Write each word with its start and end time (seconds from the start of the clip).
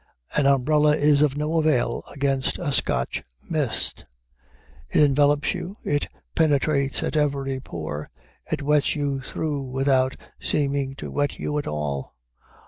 An 0.35 0.47
umbrella 0.47 0.95
is 0.95 1.21
of 1.21 1.37
no 1.37 1.59
avail 1.59 2.01
against 2.11 2.57
a 2.57 2.73
Scotch 2.73 3.21
mist. 3.47 4.03
It 4.89 4.99
envelops 4.99 5.53
you, 5.53 5.75
it 5.83 6.07
penetrates 6.33 7.03
at 7.03 7.15
every 7.15 7.59
pore, 7.59 8.07
it 8.51 8.63
wets 8.63 8.95
you 8.95 9.19
through 9.21 9.61
without 9.69 10.15
seeming 10.39 10.95
to 10.95 11.11
wet 11.11 11.37
you 11.37 11.55
at 11.59 11.67
all. 11.67 12.15